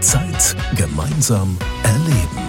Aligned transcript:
Zeit 0.00 0.56
gemeinsam 0.76 1.56
erleben. 1.82 2.48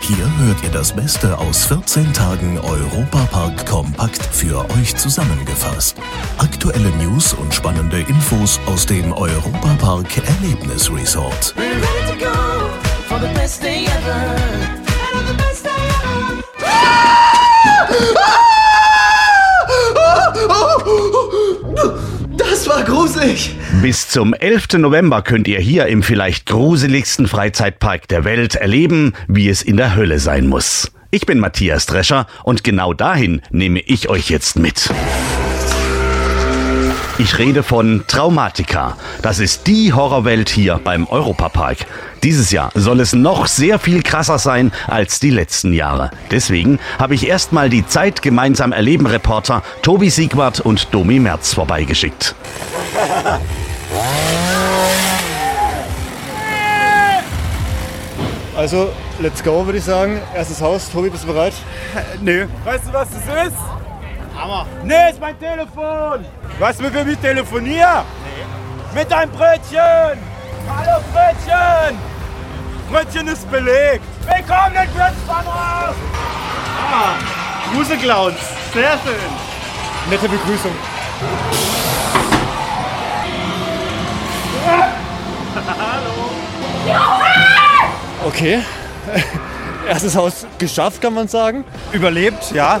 Hier 0.00 0.24
hört 0.38 0.62
ihr 0.64 0.70
das 0.70 0.92
Beste 0.92 1.36
aus 1.38 1.66
14 1.66 2.12
Tagen 2.12 2.58
Europapark 2.58 3.66
Kompakt 3.66 4.24
für 4.24 4.64
euch 4.70 4.96
zusammengefasst. 4.96 5.96
Aktuelle 6.38 6.90
News 6.96 7.34
und 7.34 7.52
spannende 7.54 8.00
Infos 8.00 8.58
aus 8.66 8.86
dem 8.86 9.12
Europapark 9.12 10.08
Erlebnis 10.16 10.90
Resort. 10.90 11.54
Das 11.54 12.14
war 18.14 18.47
gruselig. 22.88 23.54
Bis 23.82 24.08
zum 24.08 24.34
11. 24.34 24.78
November 24.78 25.22
könnt 25.22 25.46
ihr 25.46 25.60
hier 25.60 25.86
im 25.86 26.02
vielleicht 26.02 26.46
gruseligsten 26.46 27.28
Freizeitpark 27.28 28.08
der 28.08 28.24
Welt 28.24 28.54
erleben, 28.54 29.12
wie 29.28 29.48
es 29.48 29.62
in 29.62 29.76
der 29.76 29.94
Hölle 29.94 30.18
sein 30.18 30.46
muss. 30.46 30.90
Ich 31.10 31.26
bin 31.26 31.38
Matthias 31.38 31.86
Drescher 31.86 32.26
und 32.44 32.64
genau 32.64 32.94
dahin 32.94 33.42
nehme 33.50 33.80
ich 33.80 34.08
euch 34.08 34.30
jetzt 34.30 34.58
mit. 34.58 34.90
Ich 37.20 37.36
rede 37.36 37.64
von 37.64 38.04
Traumatica. 38.06 38.96
Das 39.22 39.40
ist 39.40 39.66
die 39.66 39.92
Horrorwelt 39.92 40.48
hier 40.48 40.80
beim 40.84 41.04
Europapark. 41.08 41.78
Dieses 42.22 42.52
Jahr 42.52 42.70
soll 42.76 43.00
es 43.00 43.12
noch 43.12 43.48
sehr 43.48 43.80
viel 43.80 44.04
krasser 44.04 44.38
sein 44.38 44.70
als 44.86 45.18
die 45.18 45.30
letzten 45.30 45.72
Jahre. 45.72 46.12
Deswegen 46.30 46.78
habe 46.96 47.16
ich 47.16 47.26
erstmal 47.26 47.70
die 47.70 47.84
Zeit 47.84 48.22
gemeinsam 48.22 48.70
erleben 48.70 49.06
Reporter 49.06 49.64
Tobi 49.82 50.10
Siegwart 50.10 50.60
und 50.60 50.94
Domi 50.94 51.18
Merz 51.18 51.54
vorbeigeschickt. 51.54 52.36
Also, 58.56 58.92
let's 59.18 59.42
go, 59.42 59.66
würde 59.66 59.78
ich 59.78 59.84
sagen. 59.84 60.20
Erstes 60.36 60.60
Haus. 60.60 60.88
Tobi, 60.88 61.10
bist 61.10 61.24
du 61.24 61.28
bereit? 61.28 61.54
Nö. 62.22 62.46
Weißt 62.64 62.86
du, 62.86 62.92
was 62.92 63.08
das 63.10 63.48
ist? 63.48 63.56
Hammer. 64.38 64.66
Nee, 64.84 65.10
ist 65.10 65.20
mein 65.20 65.36
Telefon. 65.38 66.24
Weißt 66.60 66.78
du, 66.78 66.84
mit 66.84 66.94
wem 66.94 67.08
ich 67.08 67.18
telefoniere? 67.18 68.04
Nee. 68.24 68.44
Mit 69.00 69.10
deinem 69.10 69.32
Brötchen. 69.32 70.18
Hallo, 70.68 71.02
Brötchen. 71.12 71.98
Brötchen 72.88 73.26
ist 73.28 73.50
belegt. 73.50 74.04
Willkommen 74.22 74.76
in 74.76 74.88
Grützbahnhof. 74.94 75.96
Ah, 76.90 77.16
Gruselclowns. 77.74 78.38
Sehr 78.72 78.92
schön. 79.04 79.32
Nette 80.08 80.28
Begrüßung. 80.28 80.72
Hallo. 85.66 86.30
Okay. 88.24 88.62
Erstes 89.88 90.16
Haus 90.16 90.46
geschafft, 90.58 91.00
kann 91.00 91.14
man 91.14 91.28
sagen. 91.28 91.64
Überlebt, 91.92 92.52
ja. 92.52 92.80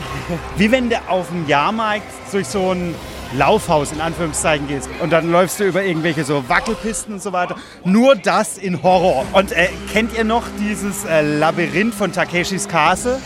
Wie 0.58 0.70
wenn 0.70 0.90
du 0.90 0.96
auf 1.08 1.28
dem 1.28 1.48
Jahrmarkt 1.48 2.02
durch 2.32 2.46
so 2.46 2.72
ein 2.72 2.94
Laufhaus 3.32 3.92
in 3.92 4.00
Anführungszeichen 4.02 4.68
gehst 4.68 4.90
und 5.00 5.10
dann 5.10 5.30
läufst 5.30 5.58
du 5.58 5.64
über 5.64 5.82
irgendwelche 5.82 6.24
so 6.24 6.46
Wackelpisten 6.48 7.14
und 7.14 7.22
so 7.22 7.32
weiter. 7.32 7.56
Nur 7.84 8.14
das 8.14 8.58
in 8.58 8.82
Horror. 8.82 9.24
Und 9.32 9.52
äh, 9.52 9.68
kennt 9.90 10.16
ihr 10.16 10.24
noch 10.24 10.44
dieses 10.60 11.06
äh, 11.06 11.22
Labyrinth 11.22 11.94
von 11.94 12.12
Takeshis 12.12 12.68
Castle? 12.68 13.18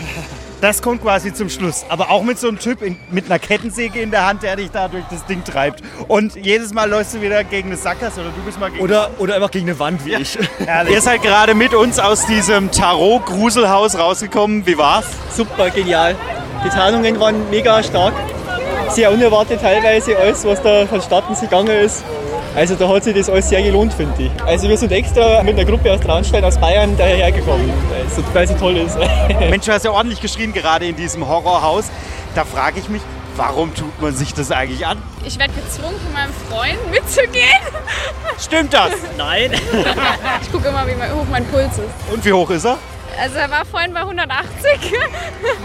Das 0.63 0.81
kommt 0.81 1.03
quasi 1.03 1.35
zum 1.35 1.51
Schluss. 1.51 1.85
Aber 1.89 2.09
auch 2.11 2.23
mit 2.23 2.39
so 2.39 2.47
einem 2.47 2.61
Typ 2.61 2.83
in, 2.83 2.97
mit 3.11 3.25
einer 3.27 3.41
Kettensäge 3.41 4.01
in 4.01 4.13
der 4.13 4.25
Hand, 4.25 4.45
der 4.45 4.55
dich 4.55 4.71
da 4.71 4.87
durch 4.87 5.03
das 5.11 5.27
Ding 5.27 5.43
treibt. 5.43 5.83
Und 6.07 6.37
jedes 6.37 6.73
Mal 6.73 6.89
läufst 6.89 7.15
du 7.15 7.21
wieder 7.21 7.43
gegen 7.43 7.71
eine 7.71 7.77
Sackgasse 7.77 8.21
oder 8.21 8.31
du 8.31 8.41
bist 8.45 8.61
mal 8.61 8.71
gegen 8.71 8.81
Oder, 8.81 9.11
oder 9.19 9.35
einfach 9.35 9.51
gegen 9.51 9.69
eine 9.69 9.77
Wand 9.81 10.05
wie 10.05 10.15
ich. 10.15 10.39
Ihr 10.89 11.01
seid 11.01 11.21
gerade 11.23 11.57
mit 11.57 11.75
uns 11.75 11.99
aus 11.99 12.27
diesem 12.27 12.71
Tarot-Gruselhaus 12.71 13.99
rausgekommen. 13.99 14.65
Wie 14.65 14.79
war's? 14.79 15.07
Super, 15.35 15.69
genial. 15.71 16.15
Die 16.65 16.69
Tarnungen 16.69 17.19
waren 17.19 17.51
mega 17.51 17.83
stark. 17.83 18.15
Sehr 18.91 19.11
unerwartet 19.11 19.61
teilweise 19.61 20.17
alles, 20.17 20.45
was 20.45 20.63
da 20.63 20.87
vonstatten 20.87 21.35
gegangen 21.41 21.77
ist. 21.77 22.05
Also 22.55 22.75
da 22.75 22.87
hat 22.87 23.05
sich 23.05 23.15
das 23.15 23.31
alles 23.31 23.49
sehr 23.49 23.63
gelohnt, 23.63 23.95
finde 23.95 24.25
ich. 24.25 24.43
Also 24.45 24.69
wir 24.69 24.77
sind 24.77 24.93
extra 24.93 25.43
mit 25.43 25.59
einer 25.59 25.65
Gruppe 25.65 25.91
aus 25.91 26.01
Traunstein, 26.01 26.45
aus 26.45 26.59
Bayern 26.59 26.95
daher 26.99 27.33
gekommen, 27.33 27.73
weil 28.35 28.45
es 28.45 28.51
so 28.51 28.57
toll 28.57 28.77
ist. 28.77 28.99
Mensch, 29.51 29.65
du 29.65 29.73
hast 29.73 29.85
ja 29.85 29.91
ordentlich 29.91 30.21
geschrien 30.21 30.53
gerade 30.53 30.87
in 30.87 30.95
diesem 30.95 31.27
Horrorhaus. 31.27 31.87
Da 32.35 32.45
frage 32.45 32.79
ich 32.79 32.91
mich, 32.91 33.01
warum 33.37 33.75
tut 33.75 34.01
man 34.03 34.15
sich 34.15 34.35
das 34.35 34.51
eigentlich 34.51 34.87
an? 34.87 34.99
Ich 35.25 35.39
werde 35.39 35.55
gezwungen 35.55 35.97
von 35.99 36.13
meinem 36.13 36.33
Freund 36.51 36.91
mitzugehen. 36.91 37.49
Stimmt 38.39 38.75
das? 38.75 38.93
Nein. 39.17 39.53
Ich 40.43 40.51
gucke 40.51 40.69
immer, 40.69 40.87
wie 40.87 40.93
hoch 40.93 41.27
mein 41.31 41.47
Puls 41.47 41.79
ist. 41.79 42.13
Und 42.13 42.25
wie 42.25 42.33
hoch 42.33 42.51
ist 42.51 42.67
er? 42.67 42.77
Also 43.21 43.37
er 43.37 43.51
war 43.51 43.65
vorhin 43.65 43.93
bei 43.93 44.01
180. 44.01 44.43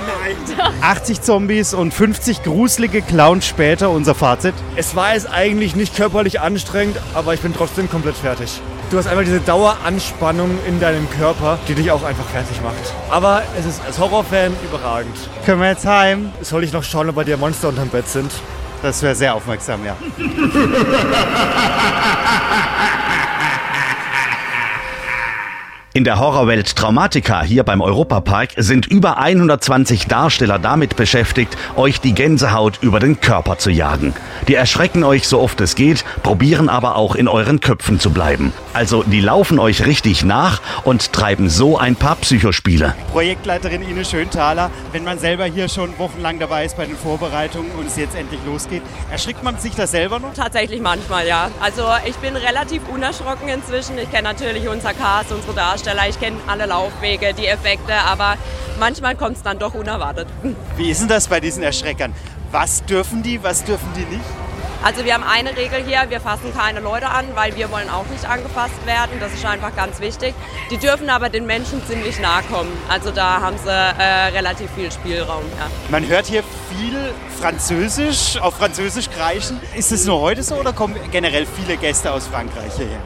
Nein. 0.07 0.35
80 0.81 1.21
Zombies 1.21 1.73
und 1.73 1.93
50 1.93 2.43
gruselige 2.43 3.01
Clowns 3.01 3.47
später, 3.47 3.89
unser 3.89 4.15
Fazit. 4.15 4.53
Es 4.75 4.95
war 4.95 5.13
jetzt 5.13 5.29
eigentlich 5.31 5.75
nicht 5.75 5.95
körperlich 5.95 6.41
anstrengend, 6.41 6.97
aber 7.13 7.33
ich 7.33 7.41
bin 7.41 7.53
trotzdem 7.53 7.89
komplett 7.89 8.15
fertig. 8.15 8.61
Du 8.89 8.97
hast 8.97 9.07
einfach 9.07 9.25
diese 9.25 9.41
Daueranspannung 9.41 10.57
in 10.65 10.79
deinem 10.79 11.09
Körper, 11.09 11.59
die 11.67 11.75
dich 11.75 11.91
auch 11.91 12.03
einfach 12.03 12.25
fertig 12.25 12.61
macht. 12.61 12.93
Aber 13.09 13.41
es 13.59 13.65
ist 13.65 13.81
als 13.85 13.99
Horrorfan 13.99 14.53
überragend. 14.63 15.15
Können 15.45 15.61
wir 15.61 15.69
jetzt 15.69 15.85
heim? 15.85 16.31
Soll 16.41 16.63
ich 16.63 16.71
noch 16.71 16.83
schauen, 16.83 17.09
ob 17.09 17.15
bei 17.15 17.25
dir 17.25 17.37
Monster 17.37 17.69
unterm 17.69 17.89
Bett 17.89 18.07
sind? 18.07 18.31
Das 18.81 19.01
wäre 19.01 19.15
sehr 19.15 19.35
aufmerksam, 19.35 19.83
ja. 19.85 19.95
In 25.97 26.03
der 26.03 26.19
Horrorwelt 26.19 26.75
Traumatica 26.75 27.41
hier 27.41 27.63
beim 27.63 27.81
Europapark 27.81 28.51
sind 28.55 28.85
über 28.85 29.17
120 29.17 30.05
Darsteller 30.05 30.59
damit 30.59 30.95
beschäftigt, 30.95 31.57
euch 31.75 31.99
die 31.99 32.13
Gänsehaut 32.13 32.77
über 32.81 32.99
den 32.99 33.19
Körper 33.19 33.57
zu 33.57 33.71
jagen. 33.71 34.13
Die 34.47 34.53
erschrecken 34.53 35.03
euch 35.03 35.27
so 35.27 35.39
oft 35.39 35.59
es 35.59 35.73
geht, 35.73 36.05
probieren 36.21 36.69
aber 36.69 36.97
auch 36.97 37.15
in 37.15 37.27
euren 37.27 37.61
Köpfen 37.61 37.99
zu 37.99 38.11
bleiben. 38.11 38.53
Also 38.73 39.01
die 39.01 39.21
laufen 39.21 39.57
euch 39.57 39.87
richtig 39.87 40.23
nach 40.23 40.61
und 40.83 41.13
treiben 41.13 41.49
so 41.49 41.79
ein 41.79 41.95
paar 41.95 42.17
Psychospiele. 42.17 42.93
Projektleiterin 43.11 43.81
Ines 43.81 44.11
Schönthaler, 44.11 44.69
wenn 44.91 45.03
man 45.03 45.17
selber 45.17 45.45
hier 45.45 45.67
schon 45.67 45.97
wochenlang 45.97 46.37
dabei 46.37 46.65
ist 46.65 46.77
bei 46.77 46.85
den 46.85 46.95
Vorbereitungen 46.95 47.71
und 47.71 47.87
es 47.87 47.97
jetzt 47.97 48.15
endlich 48.15 48.41
losgeht, 48.45 48.83
erschrickt 49.09 49.43
man 49.43 49.57
sich 49.57 49.73
da 49.73 49.87
selber 49.87 50.19
noch? 50.19 50.35
Tatsächlich 50.35 50.79
manchmal, 50.79 51.25
ja. 51.25 51.49
Also 51.59 51.85
ich 52.05 52.17
bin 52.17 52.35
relativ 52.35 52.83
unerschrocken 52.87 53.49
inzwischen. 53.49 53.97
Ich 53.97 54.11
kenne 54.11 54.27
natürlich 54.27 54.69
unser 54.69 54.93
Cast, 54.93 55.31
unsere 55.31 55.55
Darsteller, 55.55 55.87
ich 56.05 56.19
kenne 56.19 56.37
alle 56.47 56.65
Laufwege, 56.65 57.33
die 57.33 57.47
Effekte, 57.47 57.93
aber 57.93 58.35
manchmal 58.79 59.15
kommt 59.15 59.37
es 59.37 59.43
dann 59.43 59.59
doch 59.59 59.73
unerwartet. 59.73 60.27
Wie 60.75 60.89
ist 60.89 61.01
denn 61.01 61.07
das 61.07 61.27
bei 61.27 61.39
diesen 61.39 61.63
Erschreckern? 61.63 62.13
Was 62.51 62.85
dürfen 62.85 63.23
die, 63.23 63.43
was 63.43 63.63
dürfen 63.63 63.87
die 63.95 64.05
nicht? 64.15 64.25
Also 64.83 65.03
wir 65.03 65.15
haben 65.15 65.23
eine 65.23 65.57
Regel 65.57 65.83
hier, 65.83 66.05
wir 66.09 66.21
fassen 66.21 66.53
keine 66.55 66.79
Leute 66.79 67.07
an, 67.07 67.25
weil 67.33 67.55
wir 67.55 67.71
wollen 67.71 67.89
auch 67.89 68.05
nicht 68.05 68.25
angefasst 68.25 68.85
werden. 68.85 69.19
Das 69.19 69.33
ist 69.33 69.43
einfach 69.43 69.75
ganz 69.75 69.99
wichtig. 69.99 70.35
Die 70.69 70.77
dürfen 70.77 71.09
aber 71.09 71.29
den 71.29 71.45
Menschen 71.45 71.81
ziemlich 71.87 72.19
nahe 72.19 72.43
kommen. 72.43 72.71
Also 72.87 73.11
da 73.11 73.41
haben 73.41 73.57
sie 73.57 73.69
äh, 73.69 74.27
relativ 74.37 74.69
viel 74.75 74.91
Spielraum. 74.91 75.43
Ja. 75.57 75.67
Man 75.89 76.07
hört 76.07 76.27
hier 76.27 76.43
viel 76.69 77.13
Französisch, 77.39 78.39
auf 78.39 78.55
Französisch 78.55 79.09
kreischen. 79.09 79.59
Ist 79.75 79.91
es 79.91 80.05
nur 80.05 80.21
heute 80.21 80.43
so 80.43 80.55
oder 80.55 80.73
kommen 80.73 80.95
generell 81.11 81.45
viele 81.45 81.77
Gäste 81.77 82.11
aus 82.11 82.27
Frankreich 82.27 82.73
hierher? 82.77 82.99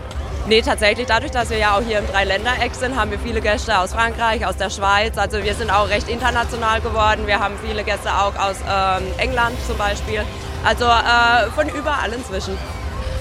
Nee, 0.48 0.62
tatsächlich, 0.62 1.06
dadurch, 1.08 1.32
dass 1.32 1.50
wir 1.50 1.58
ja 1.58 1.78
auch 1.78 1.82
hier 1.82 2.00
im 2.00 2.08
Dreiländereck 2.08 2.74
sind, 2.74 2.96
haben 2.96 3.12
wir 3.12 3.20
viele 3.20 3.42
Gäste 3.42 3.78
aus 3.78 3.94
Frankreich, 3.94 4.46
aus 4.46 4.58
der 4.58 4.70
Schweiz. 4.70 5.18
Also 5.18 5.44
wir 5.44 5.54
sind 5.54 5.70
auch 5.70 5.88
recht 5.88 6.10
international 6.10 6.82
geworden. 6.82 7.28
Wir 7.28 7.40
haben 7.40 7.56
viele 7.66 7.84
Gäste 7.84 8.10
auch 8.10 8.36
aus 8.36 8.58
ähm, 8.68 9.04
England 9.18 9.56
zum 9.68 9.78
Beispiel. 9.78 10.24
Also 10.66 10.86
äh, 10.86 11.50
von 11.56 11.70
überall 11.70 12.12
inzwischen. 12.12 12.58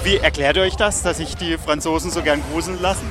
Wie 0.02 0.16
erklärt 0.16 0.56
ihr 0.56 0.62
euch 0.62 0.76
das, 0.76 1.02
dass 1.02 1.18
sich 1.18 1.36
die 1.36 1.58
Franzosen 1.58 2.10
so 2.10 2.22
gern 2.22 2.42
gruseln 2.50 2.80
lassen? 2.80 3.08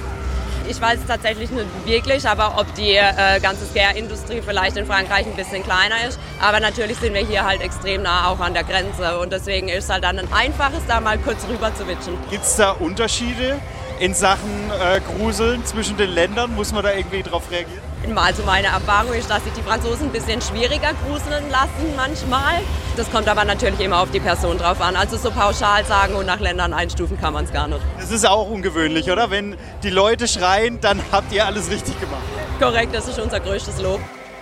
Ich 0.68 0.80
weiß 0.82 1.00
es 1.00 1.08
tatsächlich 1.08 1.50
nicht 1.52 1.66
wirklich, 1.86 2.28
aber 2.28 2.60
ob 2.60 2.74
die 2.76 2.96
äh, 2.96 3.40
ganze 3.42 3.66
Scare-Industrie 3.66 4.42
vielleicht 4.46 4.78
in 4.78 4.86
Frankreich 4.86 5.26
ein 5.26 5.36
bisschen 5.36 5.64
kleiner 5.64 6.08
ist. 6.08 6.20
Aber 6.40 6.60
natürlich 6.60 6.98
sind 6.98 7.14
wir 7.14 7.26
hier 7.26 7.44
halt 7.44 7.62
extrem 7.62 8.04
nah 8.04 8.28
auch 8.28 8.40
an 8.40 8.54
der 8.54 8.64
Grenze 8.64 9.20
und 9.20 9.32
deswegen 9.32 9.70
ist 9.70 9.86
es 9.86 9.90
halt 9.90 10.04
dann 10.04 10.20
ein 10.20 10.32
einfaches, 10.32 10.82
da 10.88 11.00
mal 11.00 11.18
kurz 11.20 11.48
rüber 11.48 11.74
zu 11.74 11.88
witschen. 11.88 12.18
Gibt 12.30 12.44
es 12.44 12.56
da 12.56 12.72
Unterschiede 12.72 13.60
in 14.00 14.14
Sachen 14.14 14.72
äh, 14.72 15.02
Gruseln 15.02 15.66
zwischen 15.66 15.98
den 15.98 16.10
Ländern? 16.10 16.56
Muss 16.56 16.72
man 16.72 16.84
da 16.84 16.94
irgendwie 16.94 17.22
drauf 17.22 17.44
reagieren? 17.52 17.90
Also 18.16 18.44
meine 18.44 18.68
Erfahrung 18.68 19.14
ist, 19.14 19.30
dass 19.30 19.44
sich 19.44 19.54
die 19.54 19.62
Franzosen 19.62 20.08
ein 20.08 20.12
bisschen 20.12 20.42
schwieriger 20.42 20.92
gruseln 21.06 21.44
lassen 21.52 21.94
manchmal. 21.96 22.56
Das 22.96 23.12
kommt 23.12 23.28
aber 23.28 23.44
natürlich 23.44 23.80
immer 23.82 24.00
auf 24.00 24.10
die 24.12 24.22
Person 24.22 24.58
drauf 24.58 24.82
an. 24.82 24.96
Also 24.96 25.18
so 25.18 25.32
pauschal 25.32 25.86
sagen 25.86 26.16
und 26.16 26.26
nach 26.26 26.40
Ländern 26.40 26.74
einstufen 26.74 27.20
kann 27.20 27.34
man 27.34 27.46
es 27.46 27.52
gar 27.52 27.68
nicht. 27.68 27.82
Das 28.00 28.10
ist 28.12 28.28
auch 28.28 28.50
ungewöhnlich, 28.50 29.12
oder? 29.12 29.30
Wenn 29.30 29.58
die 29.84 29.90
Leute 29.90 30.28
schreien, 30.28 30.80
dann 30.82 31.02
habt 31.12 31.32
ihr 31.34 31.46
alles 31.46 31.70
richtig 31.70 32.00
gemacht. 32.00 32.24
Korrekt, 32.60 32.96
das 32.96 33.08
ist 33.08 33.20
unser 33.20 33.40
größtes 33.40 33.82
Lob. 33.82 34.00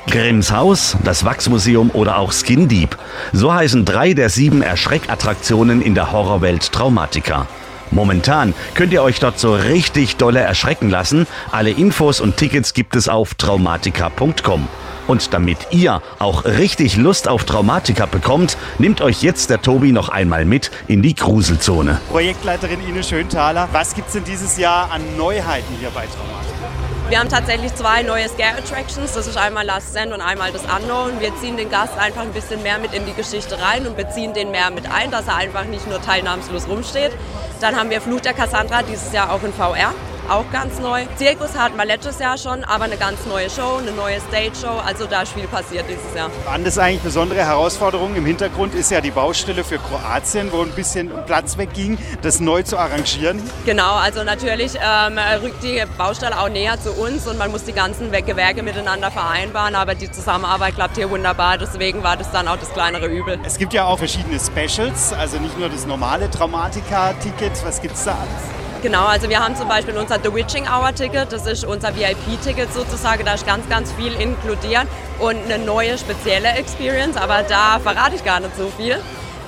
Grimms 0.09 0.51
Haus, 0.51 0.95
das 1.03 1.25
Wachsmuseum 1.25 1.91
oder 1.91 2.17
auch 2.17 2.31
Skin 2.31 2.69
Deep. 2.69 2.97
So 3.33 3.53
heißen 3.53 3.83
drei 3.83 4.13
der 4.13 4.29
sieben 4.29 4.61
Erschreckattraktionen 4.61 5.81
in 5.81 5.95
der 5.95 6.13
Horrorwelt 6.13 6.71
Traumatica. 6.71 7.47
Momentan 7.91 8.53
könnt 8.73 8.93
ihr 8.93 9.03
euch 9.03 9.19
dort 9.19 9.39
so 9.39 9.53
richtig 9.53 10.17
dolle 10.17 10.39
erschrecken 10.39 10.89
lassen. 10.89 11.27
Alle 11.51 11.71
Infos 11.71 12.19
und 12.19 12.37
Tickets 12.37 12.73
gibt 12.73 12.95
es 12.95 13.07
auf 13.07 13.33
traumatica.com. 13.35 14.67
Und 15.07 15.33
damit 15.33 15.57
ihr 15.71 16.01
auch 16.19 16.43
richtig 16.45 16.97
Lust 16.97 17.27
auf 17.29 17.45
Traumatika 17.45 18.05
bekommt, 18.05 18.57
nimmt 18.77 19.01
euch 19.01 19.23
jetzt 19.23 19.49
der 19.49 19.61
Tobi 19.61 19.93
noch 19.93 20.09
einmal 20.09 20.43
mit 20.43 20.69
in 20.87 21.01
die 21.01 21.15
Gruselzone. 21.15 22.01
Projektleiterin 22.09 22.85
Ines 22.87 23.07
Schönthaler, 23.07 23.69
was 23.71 23.95
gibt 23.95 24.07
es 24.07 24.13
denn 24.13 24.25
dieses 24.25 24.57
Jahr 24.57 24.91
an 24.91 25.01
Neuheiten 25.17 25.73
hier 25.79 25.89
bei 25.89 26.05
Traumatica? 26.05 26.76
Wir 27.09 27.19
haben 27.21 27.29
tatsächlich 27.29 27.73
zwei 27.73 28.03
neue 28.03 28.27
Scare 28.27 28.57
Attractions. 28.57 29.13
Das 29.13 29.27
ist 29.27 29.37
einmal 29.37 29.65
Last 29.65 29.91
Stand 29.91 30.11
und 30.11 30.19
einmal 30.19 30.51
das 30.51 30.63
Unknown. 30.63 31.21
Wir 31.21 31.33
ziehen 31.37 31.55
den 31.55 31.69
Gast 31.69 31.97
einfach 31.97 32.23
ein 32.23 32.33
bisschen 32.33 32.61
mehr 32.63 32.79
mit 32.79 32.93
in 32.93 33.05
die 33.05 33.13
Geschichte 33.13 33.57
rein 33.61 33.87
und 33.87 33.95
beziehen 33.95 34.33
den 34.33 34.51
mehr 34.51 34.69
mit 34.71 34.91
ein, 34.91 35.09
dass 35.09 35.27
er 35.27 35.37
einfach 35.37 35.63
nicht 35.63 35.87
nur 35.87 36.01
teilnahmslos 36.01 36.67
rumsteht. 36.67 37.13
Dann 37.61 37.77
haben 37.77 37.89
wir 37.91 38.01
Fluch 38.01 38.19
der 38.19 38.33
Cassandra 38.33 38.83
dieses 38.83 39.13
Jahr 39.13 39.31
auch 39.31 39.41
in 39.43 39.53
VR 39.53 39.93
auch 40.29 40.49
ganz 40.51 40.79
neu. 40.79 41.05
Zirkus 41.15 41.57
hatten 41.57 41.77
wir 41.77 41.85
letztes 41.85 42.19
Jahr 42.19 42.37
schon, 42.37 42.63
aber 42.63 42.85
eine 42.85 42.97
ganz 42.97 43.25
neue 43.25 43.49
Show, 43.49 43.77
eine 43.77 43.91
neue 43.91 44.19
Stage-Show. 44.19 44.81
Also 44.85 45.05
da 45.05 45.21
ist 45.21 45.33
viel 45.33 45.47
passiert 45.47 45.85
dieses 45.89 46.13
Jahr. 46.15 46.29
Waren 46.45 46.63
das 46.63 46.77
eigentlich 46.77 47.01
besondere 47.01 47.39
Herausforderungen? 47.39 48.15
Im 48.15 48.25
Hintergrund 48.25 48.75
ist 48.75 48.91
ja 48.91 49.01
die 49.01 49.11
Baustelle 49.11 49.63
für 49.63 49.77
Kroatien, 49.77 50.51
wo 50.51 50.61
ein 50.61 50.71
bisschen 50.71 51.11
Platz 51.25 51.57
wegging, 51.57 51.97
das 52.21 52.39
neu 52.39 52.63
zu 52.63 52.77
arrangieren. 52.77 53.41
Genau, 53.65 53.93
also 53.95 54.23
natürlich 54.23 54.73
ähm, 54.75 55.17
rückt 55.41 55.63
die 55.63 55.81
Baustelle 55.97 56.39
auch 56.39 56.49
näher 56.49 56.79
zu 56.79 56.91
uns 56.91 57.27
und 57.27 57.37
man 57.37 57.51
muss 57.51 57.63
die 57.63 57.73
ganzen 57.73 58.11
Gewerke 58.11 58.63
miteinander 58.63 59.11
vereinbaren, 59.11 59.75
aber 59.75 59.95
die 59.95 60.11
Zusammenarbeit 60.11 60.75
klappt 60.75 60.97
hier 60.97 61.09
wunderbar, 61.09 61.57
deswegen 61.57 62.03
war 62.03 62.17
das 62.17 62.31
dann 62.31 62.47
auch 62.47 62.57
das 62.57 62.71
kleinere 62.73 63.07
Übel. 63.07 63.39
Es 63.45 63.57
gibt 63.57 63.73
ja 63.73 63.85
auch 63.85 63.97
verschiedene 63.97 64.39
Specials, 64.39 65.13
also 65.13 65.37
nicht 65.37 65.57
nur 65.57 65.69
das 65.69 65.85
normale 65.85 66.29
Traumatika-Ticket, 66.29 67.65
was 67.65 67.81
gibt 67.81 67.95
es 67.95 68.03
da 68.03 68.11
alles? 68.11 68.56
Genau, 68.83 69.05
also 69.05 69.27
wir 69.27 69.43
haben 69.43 69.55
zum 69.55 69.67
Beispiel 69.67 69.97
unser 69.97 70.19
The 70.23 70.31
Witching 70.31 70.67
Hour 70.67 70.93
Ticket, 70.93 71.33
das 71.33 71.47
ist 71.47 71.65
unser 71.65 71.95
VIP-Ticket 71.95 72.71
sozusagen, 72.71 73.25
da 73.25 73.33
ist 73.33 73.45
ganz, 73.47 73.67
ganz 73.67 73.91
viel 73.93 74.13
inkludiert 74.13 74.85
und 75.19 75.35
eine 75.45 75.57
neue 75.57 75.97
spezielle 75.97 76.49
Experience, 76.49 77.17
aber 77.17 77.41
da 77.41 77.79
verrate 77.79 78.15
ich 78.15 78.23
gar 78.23 78.39
nicht 78.39 78.55
so 78.55 78.71
viel. 78.77 78.97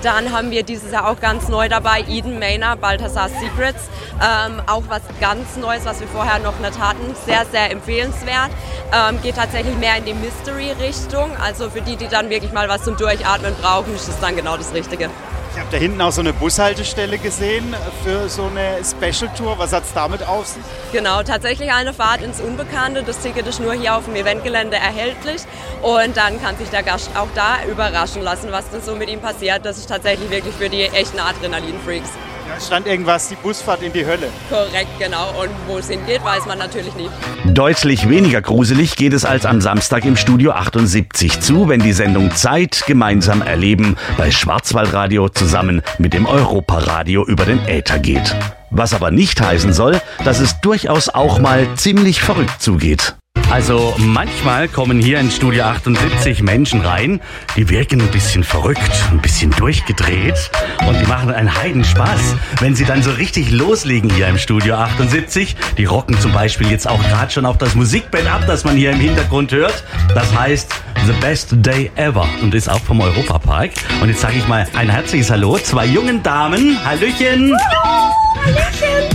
Dann 0.02 0.32
haben 0.32 0.50
wir 0.50 0.64
dieses 0.64 0.92
Jahr 0.92 1.08
auch 1.10 1.20
ganz 1.20 1.48
neu 1.48 1.70
dabei 1.70 2.06
Eden 2.08 2.40
Maynard, 2.40 2.82
Balthasar 2.82 3.30
Secrets. 3.30 3.90
Ähm, 4.22 4.62
auch 4.66 4.84
was 4.88 5.02
ganz 5.20 5.58
Neues, 5.58 5.86
was 5.86 6.00
wir 6.00 6.08
vorher 6.08 6.40
noch 6.40 6.58
nicht 6.60 6.80
hatten. 6.80 7.14
Sehr, 7.26 7.46
sehr 7.52 7.70
empfehlenswert. 7.70 8.50
Ähm, 8.94 9.22
geht 9.22 9.36
tatsächlich 9.36 9.76
mehr 9.76 9.98
in 9.98 10.06
die 10.06 10.14
Mystery-Richtung. 10.14 11.36
Also 11.44 11.70
für 11.70 11.82
die, 11.82 11.98
die 11.98 12.08
dann 12.08 12.30
wirklich 12.30 12.54
mal 12.54 12.70
was 12.70 12.84
zum 12.84 12.96
Durchatmen 12.96 13.54
brauchen, 13.62 13.94
ist 13.94 14.08
das 14.08 14.20
dann 14.22 14.38
genau 14.38 14.56
das 14.56 14.74
Richtige. 14.74 15.10
Ich 15.52 15.60
habe 15.60 15.72
da 15.72 15.78
hinten 15.78 16.02
auch 16.02 16.12
so 16.12 16.22
eine 16.22 16.32
Bushaltestelle 16.32 17.18
gesehen 17.18 17.76
für 18.04 18.30
so 18.30 18.46
eine 18.46 18.84
Special 18.84 19.32
Tour. 19.36 19.58
Was 19.58 19.74
hat 19.74 19.84
es 19.84 19.94
damit 19.94 20.26
auf 20.28 20.46
sich? 20.46 20.62
Genau, 20.92 21.24
tatsächlich 21.24 21.72
eine 21.72 21.94
Fahrt 21.94 22.22
ins 22.22 22.40
Unbekannte. 22.40 23.04
Das 23.04 23.20
Ticket 23.20 23.48
ist 23.48 23.60
nur 23.60 23.74
hier 23.74 23.96
auf 23.96 24.06
dem 24.06 24.16
Eventgelände 24.16 24.78
erhältlich. 24.78 25.42
Und 25.82 26.16
dann 26.16 26.40
kann 26.42 26.56
sich 26.58 26.70
der 26.70 26.84
Gast 26.84 27.10
auch 27.16 27.28
da 27.34 27.58
überraschen 27.70 28.22
lassen, 28.22 28.52
was 28.52 28.70
denn 28.70 28.82
so 28.82 28.96
mit 28.96 29.10
ihm 29.10 29.22
passiert. 29.22 29.66
Das 29.66 29.78
ist 29.78 29.90
tatsächlich 29.90 30.30
wirklich 30.30 30.54
für 30.54 30.70
die 30.70 30.84
echten 30.84 31.20
Adrenalin-Freaks. 31.20 32.10
Ja, 32.50 32.60
stand 32.60 32.88
irgendwas, 32.88 33.30
die 33.30 33.36
Busfahrt 33.36 33.84
in 33.84 33.94
die 33.94 34.06
Hölle. 34.06 34.30
Korrekt, 34.50 34.98
genau. 34.98 35.30
Und 35.40 35.50
wo 35.68 35.78
es 35.78 35.88
hingeht, 35.90 36.24
weiß 36.24 36.48
man 36.48 36.58
natürlich 36.58 36.96
nie. 36.96 37.10
Deutlich 37.46 38.10
weniger 38.10 38.42
gruselig 38.42 38.96
geht 38.96 39.14
es 39.14 39.24
als 39.24 39.46
am 39.46 39.62
Samstag 39.62 40.04
im 40.06 40.18
Studio 40.18 40.52
78 40.52 41.42
zu, 41.42 41.70
wenn 41.70 41.80
die 41.80 41.94
Sendung 41.94 42.34
Zeit 42.36 42.84
gemeinsam 42.88 43.44
erleben 43.44 43.98
bei 44.18 44.32
Schwarzwaldradio 44.32 45.30
zusammen 45.30 45.84
mit 46.00 46.14
dem 46.14 46.26
Europaradio 46.26 47.24
über 47.26 47.46
den 47.46 47.60
Äther 47.68 48.00
geht. 48.00 48.36
Was 48.72 48.94
aber 48.94 49.12
nicht 49.12 49.40
heißen 49.40 49.74
soll, 49.74 50.02
dass 50.26 50.40
es 50.40 50.60
durchaus 50.62 51.10
auch 51.10 51.40
mal 51.40 51.68
ziemlich 51.76 52.22
verrückt 52.22 52.62
zugeht. 52.62 53.16
Also 53.52 53.96
manchmal 53.98 54.68
kommen 54.68 55.00
hier 55.00 55.20
in 55.20 55.32
Studio 55.32 55.64
78 55.66 56.44
Menschen 56.44 56.82
rein, 56.82 57.20
die 57.56 57.68
wirken 57.70 58.00
ein 58.00 58.08
bisschen 58.10 58.44
verrückt, 58.44 58.92
ein 59.12 59.20
bisschen 59.20 59.52
durchgedreht 59.52 60.52
und 60.88 61.00
die 61.00 61.06
machen 61.06 61.32
einen 61.32 61.54
Heidenspaß, 61.54 62.36
wenn 62.60 62.76
sie 62.76 62.86
dann 62.86 63.02
so 63.02 63.12
richtig 63.12 63.52
loslegen 63.52 64.10
hier 64.12 64.28
im 64.28 64.38
Studio 64.38 64.76
78. 64.76 65.56
Die 65.78 65.86
rocken 65.86 66.20
zum 66.20 66.32
Beispiel 66.32 66.70
jetzt 66.70 66.88
auch 66.88 67.02
gerade 67.10 67.32
schon 67.32 67.46
auf 67.46 67.58
das 67.58 67.76
Musikband 67.76 68.28
ab, 68.28 68.44
das 68.46 68.64
man 68.64 68.76
hier 68.76 68.92
im 68.92 69.00
Hintergrund 69.00 69.52
hört. 69.52 69.84
Das 70.14 70.34
heißt 70.38 70.72
The 71.08 71.14
Best 71.22 71.50
Day 71.52 71.92
Ever 71.96 72.28
und 72.42 72.54
ist 72.54 72.70
auch 72.70 72.82
vom 72.82 73.02
Europapark. 73.02 73.72
Und 74.02 74.10
jetzt 74.10 74.22
sage 74.22 74.38
ich 74.38 74.48
mal 74.48 74.68
ein 74.76 74.90
herzliches 74.90 75.32
Hallo, 75.32 75.58
zwei 75.58 75.86
jungen 75.86 76.22
Damen. 76.22 76.78
Hallöchen! 76.86 77.58
Hallo! 77.58 78.14
Hallöchen! 78.46 79.10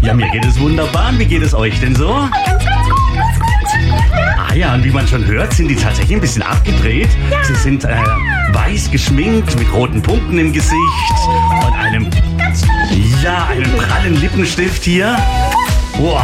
Ja, 0.00 0.14
mir 0.14 0.30
geht 0.30 0.44
es 0.44 0.58
wunderbar. 0.58 1.12
Wie 1.18 1.24
geht 1.24 1.42
es 1.42 1.54
euch 1.54 1.78
denn 1.80 1.94
so? 1.94 2.28
Ah 4.50 4.54
ja, 4.54 4.74
und 4.74 4.84
wie 4.84 4.90
man 4.90 5.06
schon 5.06 5.24
hört, 5.26 5.52
sind 5.52 5.68
die 5.68 5.76
tatsächlich 5.76 6.16
ein 6.16 6.20
bisschen 6.20 6.42
abgedreht. 6.42 7.08
Ja. 7.30 7.44
Sie 7.44 7.54
sind 7.54 7.84
äh, 7.84 7.96
weiß 8.52 8.90
geschminkt 8.90 9.58
mit 9.58 9.70
roten 9.72 10.00
Punkten 10.02 10.38
im 10.38 10.52
Gesicht 10.52 10.74
und 11.66 11.72
einem 11.74 12.10
ja, 13.22 13.46
einem 13.46 13.70
prallen 13.76 14.20
Lippenstift 14.20 14.82
hier. 14.84 15.16
Wow. 15.98 16.22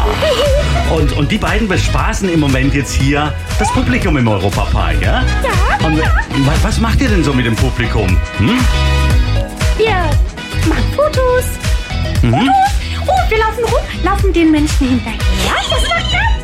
Und, 0.96 1.12
und 1.12 1.30
die 1.30 1.36
beiden 1.38 1.68
bespaßen 1.68 2.28
im 2.32 2.40
Moment 2.40 2.74
jetzt 2.74 2.92
hier 2.94 3.32
das 3.58 3.70
Publikum 3.72 4.16
im 4.16 4.28
Europapark, 4.28 5.00
ja? 5.02 5.22
Ja. 5.42 5.86
Und 5.86 5.98
wa- 5.98 6.52
was 6.62 6.78
macht 6.78 7.00
ihr 7.00 7.08
denn 7.08 7.24
so 7.24 7.32
mit 7.34 7.44
dem 7.44 7.56
Publikum? 7.56 8.16
Hm? 8.38 8.58
Wir 9.76 9.96
machen 10.68 10.84
Fotos. 10.94 11.44
Mhm. 12.22 12.48
Oh, 13.06 13.30
wir 13.30 13.38
laufen 13.38 13.64
rum, 13.64 13.82
laufen 14.04 14.32
den 14.32 14.50
Menschen 14.50 14.88
hinterher. 14.88 15.18
Das 15.44 15.66
ganz 15.66 15.82
viel 15.82 15.88
Spaß. 15.88 16.43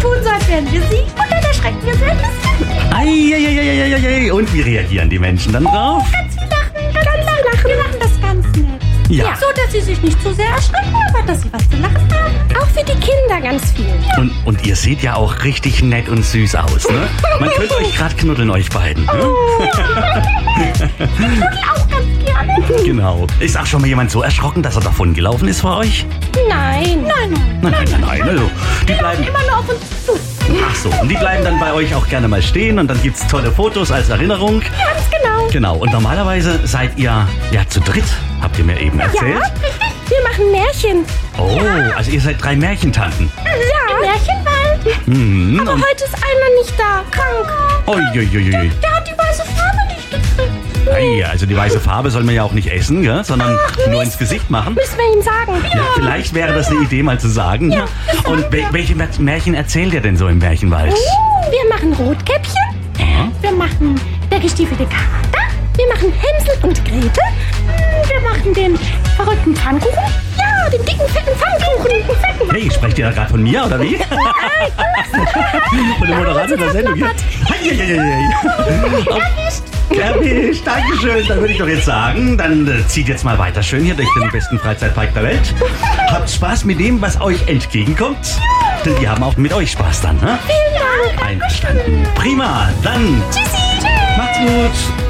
tun 0.00 0.16
so, 0.22 0.30
als 0.30 0.48
wären 0.48 0.70
wir 0.72 0.80
sie 0.82 1.02
und 1.02 1.30
dann 1.30 1.42
erschrecken 1.42 1.78
wir 1.84 1.94
sie 1.94 2.04
ein 2.04 2.16
bisschen. 2.16 2.68
Eieieiei. 2.94 4.32
Und 4.32 4.52
wie 4.52 4.60
reagieren 4.62 5.10
die 5.10 5.18
Menschen 5.18 5.52
dann 5.52 5.64
drauf? 5.64 6.04
Ganz 6.12 6.34
viel 6.34 6.48
lachen, 6.48 6.92
ganz 6.92 7.06
viel 7.06 7.44
lachen. 7.44 7.64
Wir 7.66 7.76
machen 7.76 7.96
das 8.00 8.20
ganz 8.20 8.46
nett. 8.56 8.80
Ja. 9.08 9.36
So, 9.36 9.46
dass 9.56 9.72
sie 9.72 9.80
sich 9.80 10.00
nicht 10.02 10.22
zu 10.22 10.32
sehr 10.34 10.48
erschrecken, 10.48 10.94
aber 11.08 11.26
dass 11.26 11.42
sie 11.42 11.52
was 11.52 11.68
zu 11.68 11.76
lachen 11.76 11.96
haben. 11.96 12.34
Auch 12.60 12.66
für 12.68 12.84
die 12.84 12.92
Kinder 12.92 13.40
ganz 13.42 13.72
viel. 13.72 13.86
Und, 14.18 14.30
und 14.44 14.66
ihr 14.66 14.76
seht 14.76 15.02
ja 15.02 15.14
auch 15.16 15.42
richtig 15.44 15.82
nett 15.82 16.08
und 16.08 16.24
süß 16.24 16.54
aus, 16.54 16.88
ne? 16.88 17.08
Man 17.40 17.50
könnte 17.50 17.76
euch 17.76 17.94
gerade 17.96 18.14
knuddeln, 18.14 18.50
euch 18.50 18.68
beiden. 18.70 19.04
Ne? 19.06 19.12
Auch 21.72 21.88
ganz. 21.88 22.19
Genau. 22.84 23.26
Ist 23.40 23.56
auch 23.58 23.66
schon 23.66 23.80
mal 23.82 23.86
jemand 23.88 24.10
so 24.10 24.22
erschrocken, 24.22 24.62
dass 24.62 24.76
er 24.76 24.82
davon 24.82 25.14
gelaufen 25.14 25.48
ist 25.48 25.60
vor 25.60 25.78
euch? 25.78 26.06
Nein, 26.48 27.02
nein, 27.02 27.32
nein. 27.32 27.58
Nein, 27.62 27.72
nein, 27.72 27.84
nein, 27.90 28.00
nein. 28.00 28.22
Also, 28.28 28.50
die 28.88 28.92
bleiben. 28.94 29.22
Immer 29.22 29.42
nur 29.48 29.58
auf 29.58 29.68
uns 29.68 29.80
zu. 30.06 30.12
Ach 30.68 30.74
so, 30.74 30.88
und 31.00 31.08
die 31.08 31.14
bleiben 31.14 31.44
dann 31.44 31.60
bei 31.60 31.72
euch 31.72 31.94
auch 31.94 32.08
gerne 32.08 32.26
mal 32.26 32.42
stehen 32.42 32.78
und 32.78 32.88
dann 32.88 33.00
gibt's 33.02 33.26
tolle 33.28 33.52
Fotos 33.52 33.92
als 33.92 34.08
Erinnerung. 34.08 34.60
Ganz 34.60 35.08
genau. 35.10 35.46
Genau. 35.50 35.76
Und 35.76 35.92
normalerweise 35.92 36.58
seid 36.66 36.98
ihr 36.98 37.26
ja 37.52 37.68
zu 37.68 37.80
dritt, 37.80 38.04
habt 38.40 38.58
ihr 38.58 38.64
mir 38.64 38.78
eben 38.80 38.98
Ja, 38.98 39.04
erzählt. 39.06 39.36
richtig. 39.36 39.72
Wir 40.08 40.22
machen 40.28 40.50
Märchen. 40.50 41.04
Oh, 41.38 41.60
also 41.96 42.10
ihr 42.10 42.20
seid 42.20 42.42
drei 42.42 42.56
Märchentanten. 42.56 43.30
Ja. 43.44 43.94
Im 43.94 44.00
Märchenwald. 44.00 45.06
Mhm. 45.06 45.60
Aber 45.60 45.74
Und, 45.74 45.84
heute 45.84 46.04
ist 46.04 46.14
einer 46.14 46.58
nicht 46.58 46.74
da. 46.76 47.04
Krank. 47.12 47.52
uiuiui. 47.86 48.70
Der 48.82 48.90
hat 48.96 49.06
die 49.08 49.09
Ei, 50.92 51.24
also 51.26 51.46
die 51.46 51.56
weiße 51.56 51.80
Farbe 51.80 52.10
soll 52.10 52.24
man 52.24 52.34
ja 52.34 52.42
auch 52.42 52.52
nicht 52.52 52.68
essen, 52.72 53.02
gell? 53.02 53.22
sondern 53.24 53.56
nur 53.90 54.02
ins 54.02 54.18
Gesicht 54.18 54.50
machen. 54.50 54.74
Müssen 54.74 54.96
wir 54.98 55.16
ihm 55.16 55.22
sagen. 55.22 55.64
Ja, 55.74 55.82
vielleicht 55.94 56.34
wäre 56.34 56.52
das 56.54 56.68
eine 56.68 56.80
Idee, 56.80 57.02
mal 57.02 57.18
zu 57.20 57.28
sagen. 57.28 57.68
ne? 57.68 57.84
Und 58.26 58.44
wel- 58.52 58.66
welche 58.72 58.94
Märchen 58.94 59.54
erzählt 59.54 59.94
ihr 59.94 60.00
denn 60.00 60.16
so 60.16 60.28
im 60.28 60.38
Märchenwald? 60.38 60.92
Wir 61.50 61.68
machen 61.68 61.92
Rotkäppchen. 61.94 62.54
Wir 63.40 63.52
machen 63.52 63.98
der 64.30 64.40
gestiefelte 64.40 64.84
Kater. 64.84 65.46
Wir 65.76 65.86
machen 65.88 66.12
Hänsel 66.12 66.54
und 66.62 66.84
Gretel. 66.84 67.10
Wir 68.06 68.20
machen 68.28 68.52
den 68.54 68.78
verrückten 69.16 69.56
Pfannkuchen. 69.56 69.94
Ja, 70.36 70.68
den 70.70 70.84
dicken, 70.84 71.08
fetten 71.08 71.36
Pfannkuchen. 71.36 72.50
Hey, 72.50 72.70
sprecht 72.70 72.98
ihr 72.98 73.06
da 73.06 73.12
gerade 73.12 73.30
von 73.30 73.42
mir, 73.42 73.64
oder 73.64 73.80
wie? 73.80 73.96
Von 75.98 76.06
dem 76.08 76.18
Moderator 76.18 76.56
der 76.56 76.70
Sendung 76.70 76.94
hier? 76.94 77.10
Heieieiei. 77.48 78.30
Erwischt. 79.06 79.62
Erwischt, 79.98 80.66
Dankeschön. 80.66 81.26
Dann 81.26 81.40
würde 81.40 81.52
ich 81.52 81.58
doch 81.58 81.68
jetzt 81.68 81.84
sagen, 81.84 82.36
dann 82.38 82.66
äh, 82.66 82.86
zieht 82.86 83.08
jetzt 83.08 83.24
mal 83.24 83.38
weiter 83.38 83.62
schön 83.62 83.84
hier 83.84 83.94
durch 83.94 84.08
den 84.20 84.30
besten 84.30 84.58
Freizeitpark 84.58 85.12
der 85.14 85.22
Welt. 85.24 85.54
Habt 86.10 86.30
Spaß 86.30 86.64
mit 86.64 86.78
dem, 86.80 87.00
was 87.00 87.20
euch 87.20 87.46
entgegenkommt. 87.48 88.38
Denn 88.84 88.94
die 89.00 89.08
haben 89.08 89.22
auch 89.22 89.36
mit 89.36 89.52
euch 89.52 89.72
Spaß 89.72 90.00
dann, 90.02 90.16
ne? 90.16 90.38
Vielen 90.46 91.14
Dank. 91.16 91.26
Einverstanden. 91.28 92.02
Prima, 92.14 92.70
dann 92.82 93.22
Tschüssi. 93.30 93.86
macht's 94.16 94.38
gut. 94.38 95.09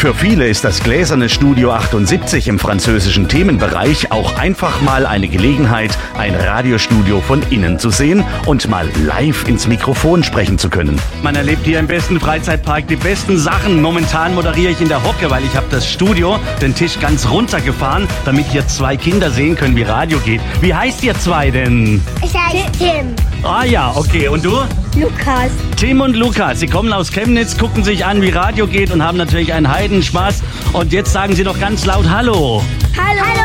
Für 0.00 0.14
viele 0.14 0.48
ist 0.48 0.64
das 0.64 0.82
gläserne 0.82 1.28
Studio 1.28 1.72
78 1.72 2.48
im 2.48 2.58
französischen 2.58 3.28
Themenbereich 3.28 4.10
auch 4.10 4.38
einfach 4.38 4.80
mal 4.80 5.04
eine 5.04 5.28
Gelegenheit, 5.28 5.90
ein 6.16 6.34
Radiostudio 6.34 7.20
von 7.20 7.42
innen 7.50 7.78
zu 7.78 7.90
sehen 7.90 8.24
und 8.46 8.66
mal 8.70 8.88
live 9.04 9.46
ins 9.46 9.66
Mikrofon 9.66 10.24
sprechen 10.24 10.56
zu 10.56 10.70
können. 10.70 10.98
Man 11.22 11.36
erlebt 11.36 11.66
hier 11.66 11.78
im 11.78 11.86
besten 11.86 12.18
Freizeitpark 12.18 12.88
die 12.88 12.96
besten 12.96 13.36
Sachen. 13.36 13.82
Momentan 13.82 14.34
moderiere 14.34 14.72
ich 14.72 14.80
in 14.80 14.88
der 14.88 15.04
Hocke, 15.04 15.28
weil 15.28 15.44
ich 15.44 15.54
habe 15.54 15.66
das 15.70 15.86
Studio, 15.86 16.38
den 16.62 16.74
Tisch 16.74 16.98
ganz 16.98 17.28
runtergefahren, 17.28 18.08
damit 18.24 18.46
hier 18.46 18.66
zwei 18.68 18.96
Kinder 18.96 19.30
sehen 19.30 19.54
können, 19.54 19.76
wie 19.76 19.82
Radio 19.82 20.18
geht. 20.20 20.40
Wie 20.62 20.72
heißt 20.72 21.02
ihr 21.02 21.12
zwei 21.18 21.50
denn? 21.50 22.00
Ich 22.24 22.34
heiße 22.34 22.72
Tim. 22.78 23.14
Ah 23.42 23.64
ja, 23.64 23.92
okay. 23.94 24.28
Und 24.28 24.46
du? 24.46 24.60
Lukas. 24.96 25.52
Tim 25.76 26.00
und 26.00 26.16
Lukas, 26.16 26.60
sie 26.60 26.66
kommen 26.66 26.92
aus 26.92 27.12
Chemnitz, 27.12 27.56
gucken 27.56 27.84
sich 27.84 28.04
an, 28.04 28.22
wie 28.22 28.30
Radio 28.30 28.66
geht 28.66 28.90
und 28.90 29.04
haben 29.04 29.18
natürlich 29.18 29.52
einen 29.52 29.70
Heidenspaß. 29.70 30.42
Und 30.72 30.92
jetzt 30.92 31.12
sagen 31.12 31.34
sie 31.34 31.44
doch 31.44 31.58
ganz 31.60 31.86
laut 31.86 32.10
Hallo. 32.10 32.62
Hallo. 32.96 33.20
Hallo. 33.20 33.39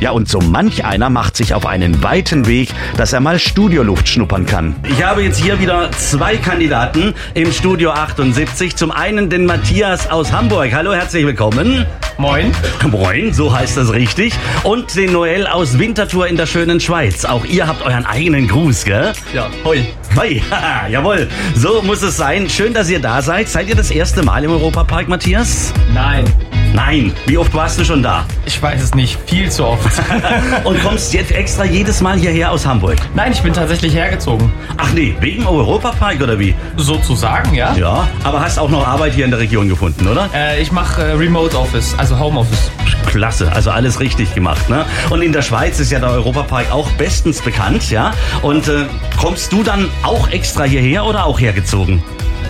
Ja, 0.00 0.10
und 0.10 0.28
so 0.28 0.38
manch 0.40 0.84
einer 0.84 1.08
macht 1.08 1.36
sich 1.36 1.54
auf 1.54 1.64
einen 1.66 2.02
weiten 2.02 2.46
Weg, 2.46 2.68
dass 2.96 3.12
er 3.12 3.20
mal 3.20 3.38
Studioluft 3.38 4.08
schnuppern 4.08 4.44
kann. 4.44 4.74
Ich 4.88 5.02
habe 5.02 5.22
jetzt 5.22 5.40
hier 5.40 5.58
wieder 5.60 5.90
zwei 5.92 6.36
Kandidaten 6.36 7.14
im 7.32 7.50
Studio 7.52 7.90
78. 7.92 8.76
Zum 8.76 8.90
einen 8.90 9.30
den 9.30 9.46
Matthias 9.46 10.10
aus 10.10 10.30
Hamburg. 10.32 10.72
Hallo, 10.74 10.92
herzlich 10.92 11.24
willkommen. 11.24 11.86
Moin. 12.18 12.52
Moin, 12.90 13.32
so 13.32 13.56
heißt 13.56 13.76
das 13.76 13.92
richtig. 13.92 14.34
Und 14.62 14.94
den 14.94 15.12
Noel 15.12 15.46
aus 15.46 15.78
Winterthur 15.78 16.26
in 16.28 16.36
der 16.36 16.46
schönen 16.46 16.80
Schweiz. 16.80 17.24
Auch 17.24 17.44
ihr 17.44 17.66
habt 17.66 17.82
euren 17.82 18.04
eigenen 18.04 18.46
Gruß, 18.46 18.84
gell? 18.84 19.12
Ja, 19.32 19.48
hoi. 19.64 19.86
Hoi, 20.16 20.42
jawohl. 20.90 21.28
So 21.56 21.82
muss 21.82 22.02
es 22.02 22.16
sein. 22.16 22.48
Schön, 22.50 22.74
dass 22.74 22.90
ihr 22.90 23.00
da 23.00 23.22
seid. 23.22 23.48
Seid 23.48 23.68
ihr 23.68 23.74
das 23.74 23.90
erste 23.90 24.22
Mal 24.22 24.44
im 24.44 24.50
Europapark, 24.50 25.08
Matthias? 25.08 25.72
Nein. 25.92 26.24
Nein. 26.72 27.12
Wie 27.26 27.38
oft 27.38 27.54
warst 27.54 27.78
du 27.80 27.84
schon 27.84 28.02
da? 28.02 28.26
Ich 28.46 28.60
weiß 28.60 28.82
es 28.82 28.94
nicht. 28.94 29.18
Viel 29.26 29.50
zu 29.50 29.64
oft. 29.64 29.83
Und 30.64 30.82
kommst 30.82 31.12
jetzt 31.12 31.32
extra 31.32 31.64
jedes 31.64 32.00
Mal 32.00 32.18
hierher 32.18 32.50
aus 32.50 32.66
Hamburg? 32.66 32.96
Nein, 33.14 33.32
ich 33.32 33.42
bin 33.42 33.52
tatsächlich 33.52 33.94
hergezogen. 33.94 34.52
Ach 34.76 34.92
nee, 34.92 35.14
wegen 35.20 35.46
Europapark 35.46 36.20
oder 36.20 36.38
wie? 36.38 36.54
Sozusagen, 36.76 37.54
ja. 37.54 37.74
Ja, 37.74 38.06
aber 38.22 38.40
hast 38.40 38.58
auch 38.58 38.70
noch 38.70 38.86
Arbeit 38.86 39.14
hier 39.14 39.24
in 39.24 39.30
der 39.30 39.40
Region 39.40 39.68
gefunden, 39.68 40.08
oder? 40.08 40.28
Äh, 40.34 40.60
ich 40.60 40.72
mache 40.72 41.02
äh, 41.02 41.12
Remote 41.12 41.58
Office, 41.58 41.94
also 41.98 42.18
Home 42.18 42.40
Office. 42.40 42.70
Klasse, 43.06 43.50
also 43.52 43.70
alles 43.70 44.00
richtig 44.00 44.34
gemacht, 44.34 44.68
ne? 44.68 44.84
Und 45.10 45.22
in 45.22 45.32
der 45.32 45.42
Schweiz 45.42 45.78
ist 45.78 45.92
ja 45.92 45.98
der 46.00 46.10
Europapark 46.10 46.72
auch 46.72 46.90
bestens 46.92 47.40
bekannt, 47.40 47.90
ja? 47.90 48.12
Und 48.42 48.68
äh, 48.68 48.86
kommst 49.20 49.52
du 49.52 49.62
dann 49.62 49.88
auch 50.02 50.30
extra 50.30 50.64
hierher 50.64 51.04
oder 51.04 51.26
auch 51.26 51.38
hergezogen? 51.38 52.02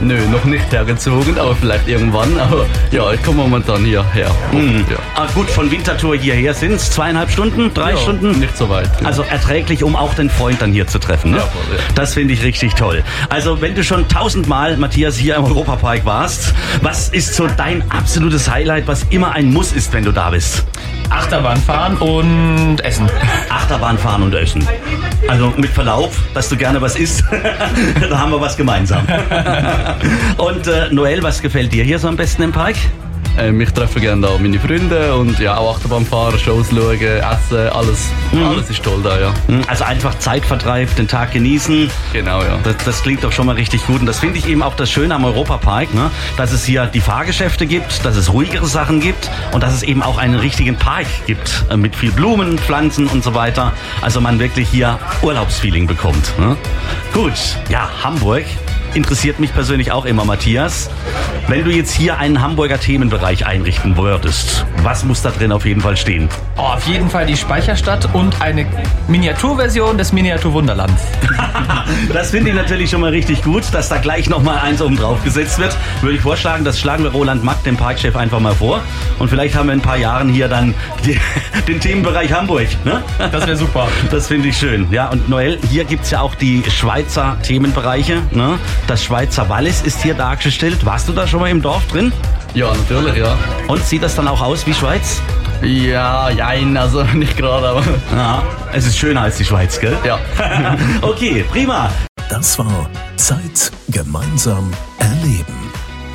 Nö, 0.04 0.18
noch 0.30 0.44
nicht 0.44 0.70
hergezogen, 0.70 1.38
aber 1.38 1.56
vielleicht 1.56 1.88
irgendwann. 1.88 2.38
Aber 2.38 2.66
ja, 2.90 3.10
ich 3.12 3.22
komme 3.22 3.38
momentan 3.38 3.86
hierher. 3.86 4.30
Hm. 4.50 4.84
Ja. 4.90 4.98
Ah, 5.14 5.26
gut, 5.34 5.48
von 5.48 5.70
Winterthur 5.70 6.14
hierher 6.16 6.52
sind 6.52 6.72
es 6.72 6.90
zweieinhalb 6.90 7.30
Stunden, 7.30 7.72
drei 7.72 7.92
Ja, 7.92 7.96
Stunden? 7.96 8.38
Nicht 8.38 8.54
so 8.54 8.68
weit. 8.68 8.90
Also 9.02 9.22
erträglich, 9.22 9.82
um 9.82 9.96
auch 9.96 10.12
den 10.12 10.28
Freund 10.28 10.60
dann 10.60 10.72
hier 10.72 10.86
zu 10.86 10.98
treffen. 10.98 11.30
Ne? 11.30 11.38
Ja, 11.38 11.44
voll, 11.44 11.62
ja. 11.74 11.82
Das 11.94 12.12
finde 12.12 12.34
ich 12.34 12.42
richtig 12.42 12.74
toll. 12.74 13.02
Also 13.30 13.62
wenn 13.62 13.74
du 13.74 13.82
schon 13.82 14.06
tausendmal, 14.06 14.76
Matthias, 14.76 15.16
hier 15.16 15.36
im 15.36 15.44
Europapark 15.44 16.04
warst, 16.04 16.52
was 16.82 17.08
ist 17.08 17.34
so 17.34 17.46
dein 17.56 17.90
absolutes 17.90 18.50
Highlight, 18.50 18.86
was 18.86 19.04
immer 19.08 19.32
ein 19.32 19.52
Muss 19.54 19.72
ist, 19.72 19.90
wenn 19.94 20.04
du 20.04 20.12
da 20.12 20.28
bist? 20.30 20.64
Achterbahn 21.10 21.56
fahren 21.58 21.96
und 21.98 22.80
essen. 22.84 23.08
Achterbahn 23.48 23.98
fahren 23.98 24.22
und 24.22 24.34
essen. 24.34 24.66
Also 25.28 25.52
mit 25.56 25.70
Verlaub, 25.70 26.12
dass 26.34 26.48
du 26.48 26.56
gerne 26.56 26.80
was 26.80 26.96
isst, 26.96 27.24
da 28.10 28.18
haben 28.18 28.32
wir 28.32 28.40
was 28.40 28.56
gemeinsam. 28.56 29.06
und 30.36 30.66
äh, 30.66 30.88
Noel, 30.90 31.22
was 31.22 31.40
gefällt 31.40 31.72
dir 31.72 31.84
hier 31.84 31.98
so 31.98 32.08
am 32.08 32.16
besten 32.16 32.42
im 32.42 32.52
Park? 32.52 32.76
Ähm, 33.36 33.60
ich 33.60 33.70
treffe 33.72 34.00
gerne 34.00 34.26
da 34.26 34.38
meine 34.38 34.58
Freunde 34.60 35.14
und 35.16 35.38
ja, 35.40 35.56
auch 35.56 35.76
Achterbahn 35.76 36.06
fahren, 36.06 36.38
Shows 36.38 36.68
schauen, 36.70 37.00
essen, 37.00 37.68
alles. 37.70 38.10
Alles 38.32 38.70
ist 38.70 38.82
toll 38.82 39.00
da, 39.02 39.18
ja. 39.18 39.34
Hm, 39.48 39.62
Also 39.66 39.84
einfach 39.84 40.16
Zeitvertreib, 40.18 40.94
den 40.96 41.08
Tag 41.08 41.32
genießen. 41.32 41.90
Genau, 42.12 42.42
ja. 42.42 42.58
Das, 42.62 42.76
das 42.84 43.02
klingt 43.02 43.24
doch 43.24 43.32
schon 43.32 43.46
mal 43.46 43.56
richtig 43.56 43.86
gut. 43.86 44.00
Und 44.00 44.06
das 44.06 44.20
finde 44.20 44.38
ich 44.38 44.46
eben 44.48 44.62
auch 44.62 44.74
das 44.74 44.90
Schöne 44.90 45.14
am 45.14 45.24
Europapark, 45.24 45.92
ne? 45.94 46.10
dass 46.36 46.52
es 46.52 46.64
hier 46.64 46.86
die 46.86 47.00
Fahrgeschäfte 47.00 47.66
gibt, 47.66 48.04
dass 48.04 48.16
es 48.16 48.32
ruhigere 48.32 48.66
Sachen 48.66 49.00
gibt 49.00 49.30
und 49.52 49.62
dass 49.62 49.74
es 49.74 49.82
eben 49.82 50.02
auch 50.02 50.18
einen 50.18 50.38
richtigen 50.38 50.76
Park 50.76 51.06
gibt 51.26 51.64
äh, 51.70 51.76
mit 51.76 51.96
viel 51.96 52.12
Blumen, 52.12 52.58
Pflanzen 52.58 53.08
und 53.08 53.24
so 53.24 53.34
weiter. 53.34 53.72
Also 54.00 54.20
man 54.20 54.38
wirklich 54.38 54.68
hier 54.68 54.98
Urlaubsfeeling 55.22 55.86
bekommt. 55.86 56.38
Ne? 56.38 56.56
Gut, 57.12 57.32
ja, 57.68 57.88
Hamburg 58.02 58.44
interessiert 58.94 59.40
mich 59.40 59.52
persönlich 59.52 59.92
auch 59.92 60.04
immer, 60.04 60.24
Matthias. 60.24 60.90
Wenn 61.48 61.64
du 61.64 61.70
jetzt 61.70 61.92
hier 61.92 62.18
einen 62.18 62.40
Hamburger 62.40 62.80
Themenbereich 62.80 63.46
einrichten 63.46 63.96
würdest, 63.96 64.64
was 64.82 65.04
muss 65.04 65.22
da 65.22 65.30
drin 65.30 65.52
auf 65.52 65.66
jeden 65.66 65.80
Fall 65.80 65.96
stehen? 65.96 66.28
Oh, 66.56 66.62
auf 66.62 66.86
jeden 66.86 67.10
Fall 67.10 67.26
die 67.26 67.36
Speicherstadt 67.36 68.08
und 68.14 68.40
eine 68.40 68.66
Miniaturversion 69.08 69.98
des 69.98 70.12
Miniaturwunderlands. 70.12 71.02
Das 72.12 72.30
finde 72.30 72.50
ich 72.50 72.56
natürlich 72.56 72.90
schon 72.90 73.00
mal 73.00 73.10
richtig 73.10 73.42
gut, 73.42 73.62
dass 73.72 73.88
da 73.88 73.98
gleich 73.98 74.28
nochmal 74.28 74.58
eins 74.58 74.80
oben 74.80 74.96
drauf 74.96 75.22
gesetzt 75.22 75.58
wird. 75.58 75.76
Würde 76.00 76.16
ich 76.16 76.22
vorschlagen, 76.22 76.64
das 76.64 76.78
schlagen 76.78 77.04
wir 77.04 77.10
Roland 77.10 77.44
Mack, 77.44 77.62
dem 77.64 77.76
Parkchef, 77.76 78.16
einfach 78.16 78.40
mal 78.40 78.54
vor. 78.54 78.80
Und 79.18 79.28
vielleicht 79.28 79.54
haben 79.54 79.66
wir 79.66 79.74
in 79.74 79.80
ein 79.80 79.82
paar 79.82 79.96
Jahren 79.96 80.28
hier 80.28 80.48
dann 80.48 80.74
die, 81.04 81.18
den 81.68 81.80
Themenbereich 81.80 82.32
Hamburg. 82.32 82.68
Ne? 82.84 83.02
Das 83.32 83.46
wäre 83.46 83.56
super. 83.56 83.88
Das 84.10 84.28
finde 84.28 84.48
ich 84.48 84.56
schön. 84.56 84.86
Ja, 84.90 85.08
und 85.08 85.28
Noel, 85.28 85.58
hier 85.70 85.84
gibt 85.84 86.04
es 86.04 86.10
ja 86.10 86.20
auch 86.20 86.34
die 86.34 86.62
Schweizer 86.68 87.36
Themenbereiche. 87.42 88.22
Ne? 88.30 88.58
Das 88.86 89.02
Schweizer 89.02 89.48
Wallis 89.48 89.82
ist 89.82 90.02
hier 90.02 90.14
dargestellt. 90.14 90.84
Warst 90.84 91.08
du 91.08 91.12
da 91.12 91.26
schon 91.26 91.40
mal 91.40 91.48
im 91.50 91.62
Dorf 91.62 91.86
drin? 91.88 92.12
Ja, 92.52 92.72
natürlich, 92.74 93.16
ja. 93.16 93.36
Und 93.66 93.82
sieht 93.84 94.02
das 94.02 94.14
dann 94.14 94.28
auch 94.28 94.40
aus 94.40 94.66
wie 94.66 94.74
Schweiz? 94.74 95.20
Ja, 95.62 96.28
jein, 96.30 96.76
also 96.76 97.02
nicht 97.14 97.36
gerade, 97.36 97.68
aber 97.68 97.82
Ja, 98.14 98.42
es 98.72 98.86
ist 98.86 98.98
schöner 98.98 99.22
als 99.22 99.38
die 99.38 99.44
Schweiz, 99.44 99.80
gell? 99.80 99.96
ja. 100.04 100.18
okay, 101.02 101.44
prima. 101.50 101.90
Das 102.28 102.58
war 102.58 102.88
Zeit 103.16 103.70
gemeinsam 103.88 104.70
erleben. 104.98 105.63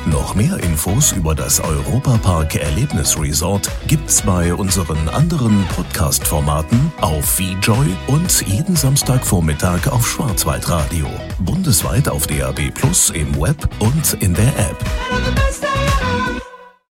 Noch 0.06 0.34
mehr 0.34 0.58
Infos 0.62 1.12
über 1.12 1.34
das 1.34 1.60
Europapark 1.60 2.56
Erlebnis 2.56 3.18
Resort 3.20 3.70
gibt's 3.86 4.22
bei 4.22 4.54
unseren 4.54 5.08
anderen 5.10 5.64
Podcast-Formaten 5.76 6.90
auf 7.00 7.24
VJoy 7.24 7.96
und 8.06 8.46
jeden 8.46 8.76
Samstagvormittag 8.76 9.88
auf 9.88 10.08
Schwarzwaldradio. 10.08 11.06
Bundesweit 11.40 12.08
auf 12.08 12.26
DAB 12.26 12.70
Plus 12.74 13.10
im 13.10 13.38
Web 13.40 13.68
und 13.78 14.14
in 14.22 14.34
der 14.34 14.48
App. 14.58 15.69